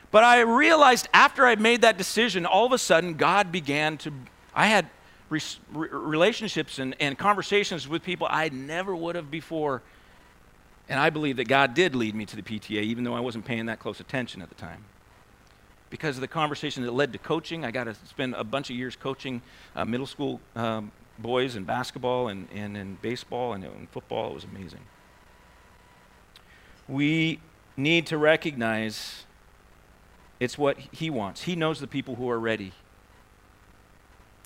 [0.10, 4.12] But I realized after I made that decision, all of a sudden, God began to,
[4.56, 4.90] I had
[5.30, 5.40] re-
[5.72, 9.84] relationships and, and conversations with people I never would have before
[10.90, 13.46] and I believe that God did lead me to the PTA, even though I wasn't
[13.46, 14.84] paying that close attention at the time.
[15.90, 18.76] Because of the conversation that led to coaching, I got to spend a bunch of
[18.76, 19.42] years coaching
[19.76, 24.32] uh, middle school um, boys in basketball and, and in baseball and in football.
[24.32, 24.82] It was amazing.
[26.88, 27.40] we
[27.78, 29.26] need to recognize
[30.40, 31.44] it's what He wants.
[31.44, 32.74] He knows the people who are ready.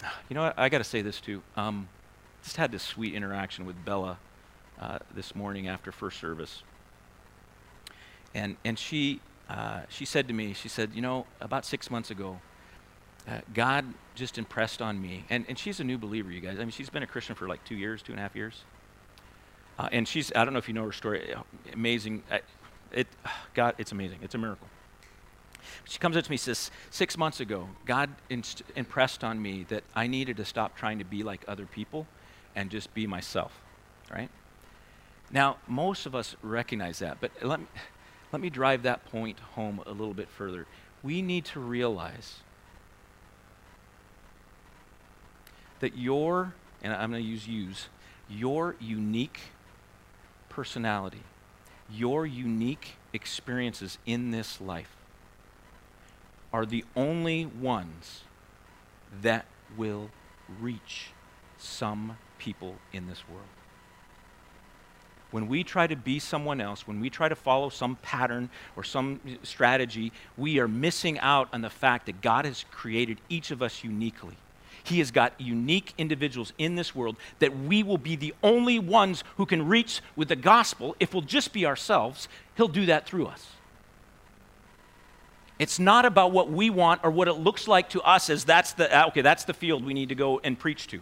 [0.30, 0.60] You know what?
[0.60, 1.42] I got to say this too.
[1.56, 1.88] Um,
[2.44, 4.20] just had this sweet interaction with Bella
[4.82, 6.64] uh, this morning after first service.
[8.34, 12.12] And, and she, uh, she said to me, she said, you know, about six months
[12.12, 12.40] ago,
[13.28, 13.86] uh, God
[14.16, 15.26] just impressed on me.
[15.30, 16.58] And, and she's a new believer, you guys.
[16.58, 18.64] I mean, she's been a Christian for like two years, two and a half years.
[19.80, 21.34] Uh, and she's, I don't know if you know her story,
[21.74, 22.24] amazing.
[22.92, 23.08] It,
[23.54, 24.20] God, it's amazing.
[24.22, 24.68] It's a miracle.
[25.86, 29.66] She comes up to me and says, Six months ago, God inst- impressed on me
[29.70, 32.08] that I needed to stop trying to be like other people
[32.56, 33.52] and just be myself,
[34.12, 34.30] right?
[35.32, 37.68] Now, most of us recognize that, but let me,
[38.32, 40.66] let me drive that point home a little bit further.
[41.04, 42.38] We need to realize
[45.80, 47.88] that your, and I'm going to use use,
[48.30, 49.40] your unique
[50.50, 51.24] personality,
[51.90, 54.96] your unique experiences in this life
[56.52, 58.24] are the only ones
[59.22, 59.46] that
[59.78, 60.10] will
[60.60, 61.12] reach
[61.58, 63.57] some people in this world.
[65.32, 68.84] When we try to be someone else, when we try to follow some pattern or
[68.84, 73.62] some strategy, we are missing out on the fact that God has created each of
[73.62, 74.38] us uniquely.
[74.84, 79.26] He has got unique individuals in this world that we will be the only ones
[79.36, 80.96] who can reach with the gospel.
[80.98, 83.48] If we'll just be ourselves, He'll do that through us.
[85.60, 88.74] It's not about what we want or what it looks like to us as that's
[88.74, 91.02] the ah, okay, that's the field we need to go and preach to.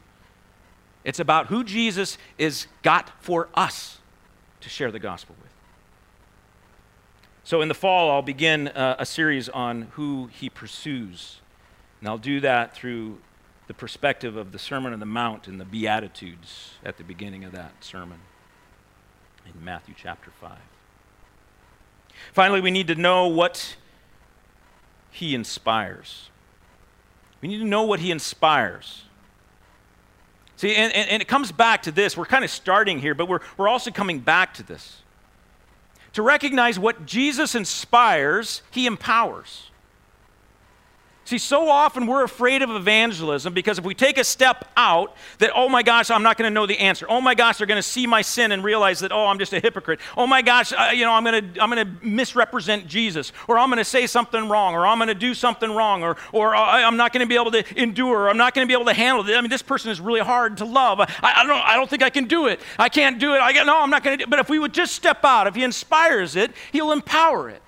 [1.03, 3.99] It's about who Jesus is got for us
[4.65, 5.51] to share the gospel with.
[7.43, 11.39] So in the fall, I'll begin uh, a series on who he pursues.
[11.99, 13.19] And I'll do that through
[13.67, 17.51] the perspective of the Sermon on the Mount and the Beatitudes at the beginning of
[17.51, 18.21] that sermon
[19.45, 20.57] in Matthew chapter 5.
[22.33, 23.75] Finally, we need to know what
[25.11, 26.31] he inspires.
[27.39, 29.03] We need to know what he inspires.
[30.57, 32.15] See, and, and, and, it comes back to this.
[32.15, 35.01] We're kind of starting here, but we're, we're also coming back to this.
[36.13, 39.69] To recognize what Jesus inspires, he empowers.
[41.25, 45.49] See, so often we're afraid of evangelism because if we take a step out, that,
[45.55, 47.07] oh my gosh, I'm not going to know the answer.
[47.09, 49.51] Oh my gosh, they're going to see my sin and realize that, oh, I'm just
[49.51, 49.99] a hypocrite.
[50.15, 53.69] Oh my gosh, uh, you know, I'm going to I'm to misrepresent Jesus, or I'm
[53.69, 56.61] going to say something wrong, or I'm going to do something wrong, or, or uh,
[56.61, 58.85] I'm not going to be able to endure, or I'm not going to be able
[58.85, 59.35] to handle it.
[59.35, 60.99] I mean, this person is really hard to love.
[60.99, 62.59] I, I, don't, I don't think I can do it.
[62.77, 63.39] I can't do it.
[63.39, 65.63] I no, I'm not going to But if we would just step out, if He
[65.63, 67.63] inspires it, He'll empower it.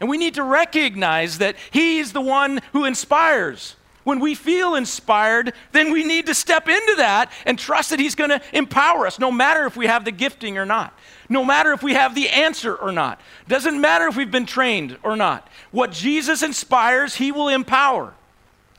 [0.00, 3.76] And we need to recognize that He's the one who inspires.
[4.04, 8.14] When we feel inspired, then we need to step into that and trust that He's
[8.14, 11.72] going to empower us, no matter if we have the gifting or not, no matter
[11.72, 13.20] if we have the answer or not.
[13.48, 15.48] Doesn't matter if we've been trained or not.
[15.72, 18.14] What Jesus inspires, He will empower.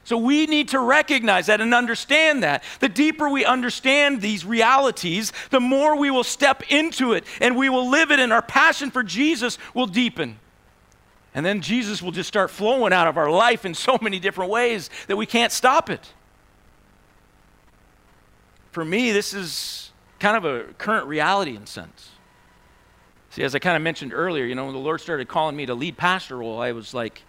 [0.03, 2.63] So we need to recognize that and understand that.
[2.79, 7.69] The deeper we understand these realities, the more we will step into it and we
[7.69, 10.39] will live it, and our passion for Jesus will deepen.
[11.33, 14.51] And then Jesus will just start flowing out of our life in so many different
[14.51, 16.11] ways that we can't stop it.
[18.71, 22.09] For me, this is kind of a current reality in sense.
[23.31, 25.67] See, as I kind of mentioned earlier, you know, when the Lord started calling me
[25.67, 27.21] to lead pastor role, I was like,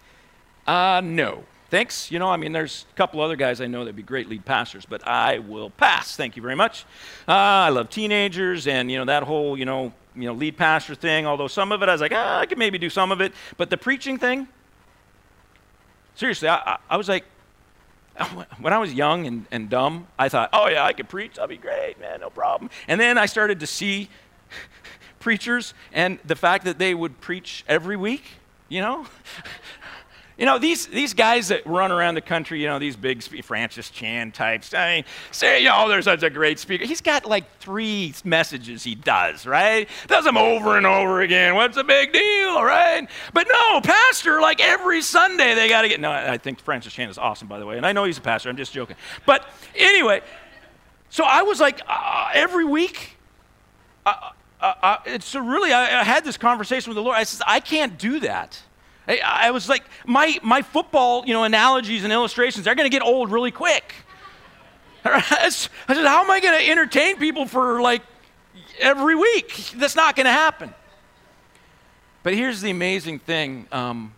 [0.65, 1.43] uh, no.
[1.69, 2.11] Thanks.
[2.11, 4.43] You know, I mean, there's a couple other guys I know that'd be great lead
[4.43, 6.17] pastors, but I will pass.
[6.17, 6.83] Thank you very much.
[7.27, 10.95] Uh, I love teenagers and, you know, that whole, you know, you know, lead pastor
[10.95, 13.21] thing, although some of it I was like, ah, I could maybe do some of
[13.21, 13.33] it.
[13.57, 14.47] But the preaching thing,
[16.15, 17.25] seriously, I, I, I was like,
[18.59, 21.35] when I was young and, and dumb, I thought, oh yeah, I could preach.
[21.35, 22.69] That'll be great, man, no problem.
[22.87, 24.09] And then I started to see
[25.19, 28.23] preachers and the fact that they would preach every week,
[28.69, 29.05] you know?
[30.41, 33.91] You know, these, these guys that run around the country, you know, these big Francis
[33.91, 36.83] Chan types, I mean, say, you know, there's such a great speaker.
[36.83, 39.87] He's got like three messages he does, right?
[40.07, 41.53] Does them over and over again.
[41.53, 43.07] What's the big deal, right?
[43.35, 45.99] But no, pastor, like every Sunday they got to get.
[45.99, 47.77] No, I think Francis Chan is awesome, by the way.
[47.77, 48.49] And I know he's a pastor.
[48.49, 48.95] I'm just joking.
[49.27, 50.21] But anyway,
[51.11, 53.15] so I was like, uh, every week,
[54.07, 57.15] uh, uh, uh it's really, I, I had this conversation with the Lord.
[57.15, 58.59] I said, I can't do that.
[59.07, 63.01] I was like, my, my football, you know, analogies and illustrations, they're going to get
[63.01, 63.93] old really quick.
[65.05, 68.03] I said, how am I going to entertain people for like
[68.79, 69.71] every week?
[69.75, 70.73] That's not going to happen.
[72.23, 73.67] But here's the amazing thing.
[73.71, 74.13] Um,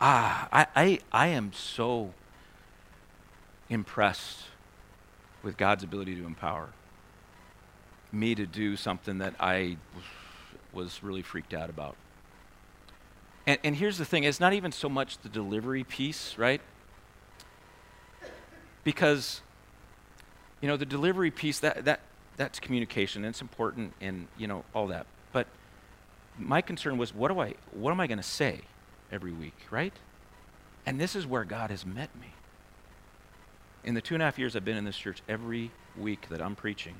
[0.00, 2.12] ah, I, I, I am so
[3.70, 4.40] impressed
[5.42, 6.70] with God's ability to empower.
[8.10, 10.04] me to do something that I was
[11.02, 11.96] really freaked out about.
[13.46, 16.60] And, and here's the thing it's not even so much the delivery piece, right?
[18.82, 19.40] Because,
[20.60, 22.00] you know, the delivery piece, that, that,
[22.36, 25.06] that's communication, it's important, and, you know, all that.
[25.32, 25.46] But
[26.38, 28.60] my concern was, what, do I, what am I going to say
[29.10, 29.94] every week, right?
[30.86, 32.28] And this is where God has met me.
[33.84, 36.42] In the two and a half years I've been in this church, every week that
[36.42, 36.94] I'm preaching,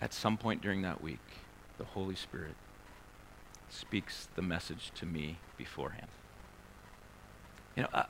[0.00, 1.20] at some point during that week,
[1.78, 2.54] the Holy Spirit
[3.68, 6.08] speaks the message to me beforehand.
[7.76, 8.04] You know,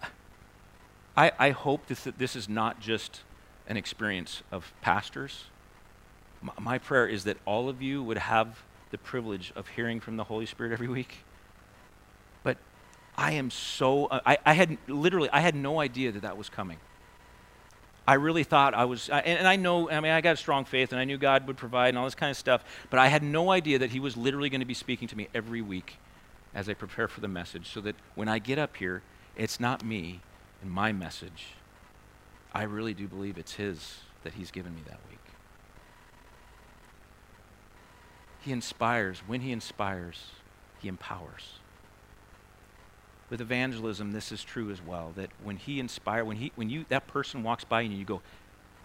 [1.17, 3.23] I, I hope that this is not just
[3.67, 5.45] an experience of pastors.
[6.41, 10.17] My, my prayer is that all of you would have the privilege of hearing from
[10.17, 11.25] the Holy Spirit every week.
[12.45, 12.59] But
[13.17, 16.79] I am so, I, I had literally, I had no idea that that was coming.
[18.07, 20.65] I really thought I was, and, and I know, I mean, I got a strong
[20.65, 23.09] faith and I knew God would provide and all this kind of stuff, but I
[23.09, 25.97] had no idea that He was literally going to be speaking to me every week
[26.55, 29.03] as I prepare for the message so that when I get up here,
[29.37, 30.21] it's not me
[30.63, 31.49] and my message.
[32.55, 35.19] I really do believe it's His that He's given me that week.
[38.41, 39.19] He inspires.
[39.27, 40.27] When He inspires,
[40.81, 41.59] He empowers
[43.31, 45.13] with evangelism, this is true as well.
[45.17, 48.21] That when he inspire, when he, when you, that person walks by and you go,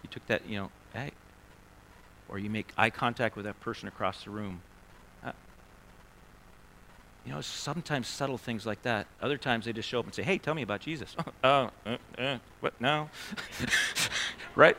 [0.02, 1.12] you took that, you know, hey,
[2.28, 4.62] or you make eye contact with that person across the room.
[5.24, 5.32] Uh,
[7.24, 9.06] you know, sometimes subtle things like that.
[9.20, 11.14] Other times they just show up and say, hey, tell me about Jesus.
[11.44, 13.10] oh, uh, uh, what now?
[14.56, 14.76] right?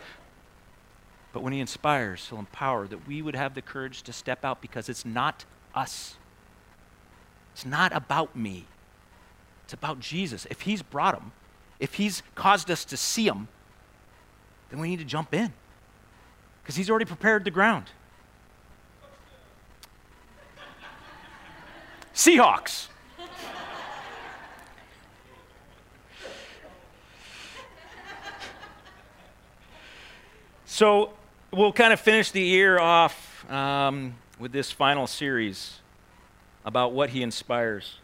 [1.32, 4.62] But when he inspires, he'll empower that we would have the courage to step out
[4.62, 6.16] because it's not us.
[7.54, 8.66] It's not about me.
[9.64, 10.46] It's about Jesus.
[10.50, 11.32] If He's brought them,
[11.80, 13.48] if He's caused us to see them,
[14.70, 15.54] then we need to jump in
[16.62, 17.86] because He's already prepared the ground.
[22.14, 22.88] Seahawks.
[30.66, 31.14] so
[31.52, 35.80] we'll kind of finish the year off um, with this final series
[36.66, 37.98] about what he inspires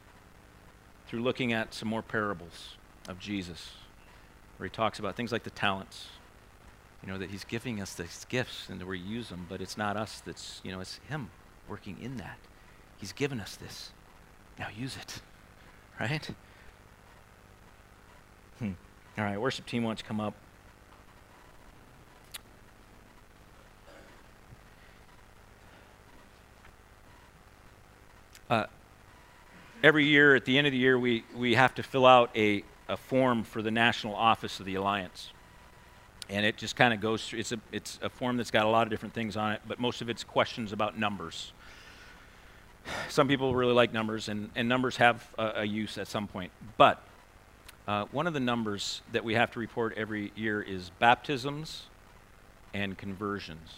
[1.09, 2.75] through looking at some more parables
[3.07, 3.71] of Jesus,
[4.57, 6.07] where he talks about things like the talents.
[7.01, 9.77] You know, that he's giving us these gifts and that we use them, but it's
[9.77, 11.29] not us that's, you know, it's him
[11.67, 12.37] working in that.
[12.97, 13.91] He's given us this.
[14.57, 15.21] Now use it.
[15.99, 16.29] Right?
[18.59, 18.71] Hmm.
[19.17, 20.33] All right, worship team wants to come up.
[28.49, 28.67] Uh,
[29.83, 32.63] every year, at the end of the year, we, we have to fill out a,
[32.87, 35.31] a form for the National Office of the Alliance.
[36.29, 38.69] And it just kind of goes through, it's a, it's a form that's got a
[38.69, 41.53] lot of different things on it, but most of it's questions about numbers.
[43.09, 46.51] Some people really like numbers, and, and numbers have a, a use at some point.
[46.77, 47.01] But
[47.87, 51.83] uh, one of the numbers that we have to report every year is baptisms
[52.73, 53.73] and conversions.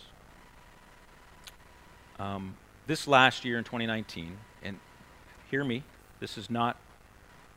[2.20, 2.56] Um,
[2.88, 4.78] this last year in 2019, and
[5.52, 5.84] hear me,
[6.22, 6.78] this is not,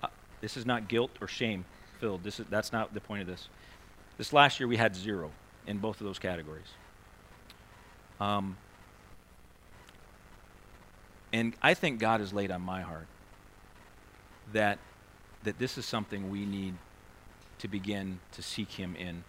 [0.02, 0.08] uh,
[0.40, 1.64] this is not guilt or shame
[2.00, 2.24] filled.
[2.24, 3.48] This is, that's not the point of this.
[4.18, 5.30] This last year we had zero
[5.66, 6.66] in both of those categories.
[8.20, 8.56] Um,
[11.32, 13.06] and I think God has laid on my heart
[14.52, 14.78] that,
[15.44, 16.74] that this is something we need
[17.58, 19.24] to begin to seek Him in.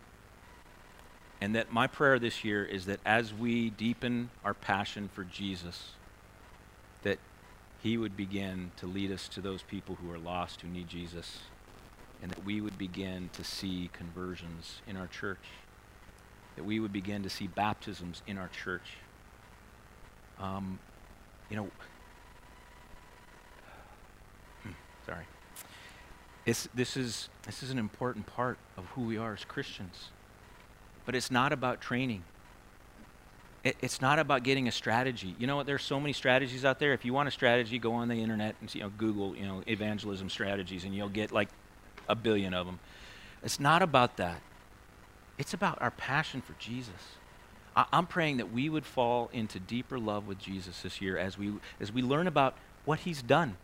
[1.40, 5.92] And that my prayer this year is that as we deepen our passion for Jesus,
[7.86, 11.38] he would begin to lead us to those people who are lost, who need Jesus,
[12.20, 15.46] and that we would begin to see conversions in our church,
[16.56, 18.98] that we would begin to see baptisms in our church.
[20.40, 20.80] Um,
[21.52, 21.70] you know,
[24.64, 24.72] hmm,
[25.06, 25.26] sorry.
[26.48, 30.10] It's, this, is, this is an important part of who we are as Christians.
[31.06, 32.24] But it's not about training
[33.66, 35.36] it, it's not about getting a strategy.
[35.38, 35.66] You know what?
[35.66, 36.94] There's so many strategies out there.
[36.94, 39.64] If you want a strategy, go on the internet and you know, Google, you know,
[39.68, 41.50] evangelism strategies, and you'll get like
[42.08, 42.80] a billion of them.
[43.44, 44.40] It's not about that.
[45.38, 46.94] It's about our passion for Jesus.
[47.76, 51.38] I, I'm praying that we would fall into deeper love with Jesus this year as
[51.38, 52.56] we as we learn about
[52.86, 53.58] what He's done,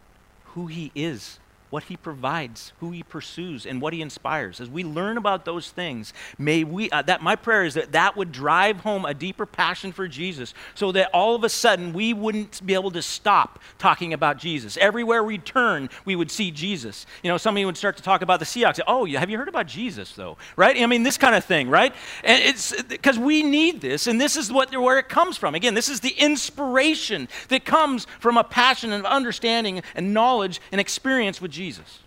[0.45, 1.39] who He is,
[1.71, 4.59] what he provides, who he pursues, and what he inspires.
[4.59, 8.17] As we learn about those things, may we, uh, that my prayer is that that
[8.17, 12.13] would drive home a deeper passion for Jesus so that all of a sudden we
[12.13, 14.77] wouldn't be able to stop talking about Jesus.
[14.77, 17.05] Everywhere we turn, we would see Jesus.
[17.23, 18.81] You know, somebody would start to talk about the Seahawks.
[18.85, 20.37] Oh, have you heard about Jesus, though?
[20.57, 20.75] Right?
[20.77, 21.95] I mean, this kind of thing, right?
[22.25, 25.55] And it's because we need this, and this is what, where it comes from.
[25.55, 30.81] Again, this is the inspiration that comes from a passion of understanding and knowledge and
[30.81, 31.60] experience with Jesus.
[31.61, 31.99] Jesus.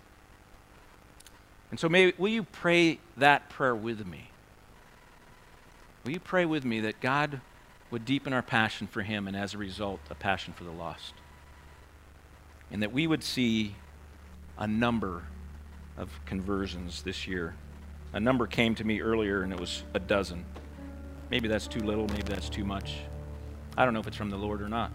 [1.71, 4.29] And so, may, will you pray that prayer with me?
[6.03, 7.39] Will you pray with me that God
[7.89, 11.13] would deepen our passion for Him and as a result, a passion for the lost?
[12.69, 13.77] And that we would see
[14.57, 15.23] a number
[15.97, 17.55] of conversions this year.
[18.11, 20.43] A number came to me earlier and it was a dozen.
[21.31, 22.97] Maybe that's too little, maybe that's too much.
[23.77, 24.91] I don't know if it's from the Lord or not.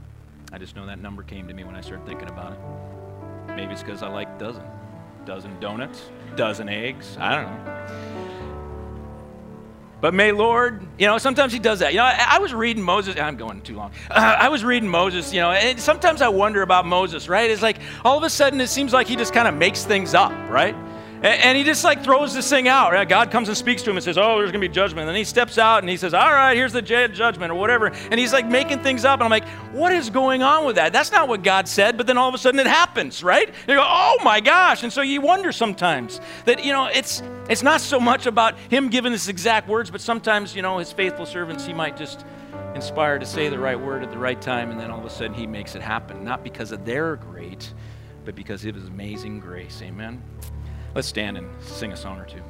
[0.53, 2.90] I just know that number came to me when I started thinking about it.
[3.49, 4.65] Maybe it's because I like dozen.
[5.25, 7.17] Dozen donuts, dozen eggs.
[7.21, 8.21] I don't know.
[10.01, 11.93] But may Lord, you know, sometimes He does that.
[11.93, 13.17] You know, I, I was reading Moses.
[13.19, 13.93] I'm going too long.
[14.11, 17.51] Uh, I was reading Moses, you know, and sometimes I wonder about Moses, right?
[17.51, 20.15] It's like all of a sudden it seems like he just kind of makes things
[20.15, 20.75] up, right?
[21.23, 23.09] And he just like throws this thing out.
[23.09, 25.01] God comes and speaks to him and says, Oh, there's going to be judgment.
[25.01, 27.87] And then he steps out and he says, All right, here's the judgment or whatever.
[27.89, 29.21] And he's like making things up.
[29.21, 30.95] And I'm like, What is going on with that?
[30.95, 31.99] That's not what God said.
[31.99, 33.47] But then all of a sudden it happens, right?
[33.47, 34.83] And you go, Oh my gosh.
[34.83, 38.89] And so you wonder sometimes that, you know, it's, it's not so much about him
[38.89, 42.25] giving us exact words, but sometimes, you know, his faithful servants, he might just
[42.75, 44.71] inspire to say the right word at the right time.
[44.71, 46.25] And then all of a sudden he makes it happen.
[46.25, 47.75] Not because of their great,
[48.25, 49.83] but because of his amazing grace.
[49.83, 50.23] Amen.
[50.95, 52.43] Let's stand and sing a song or two.